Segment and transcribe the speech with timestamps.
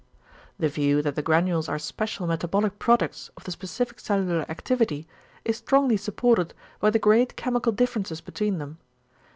[0.57, 5.07] The view, that the granules are special metabolic products of the specific cellular activity,
[5.45, 8.79] is strongly supported by the great chemical differences between them.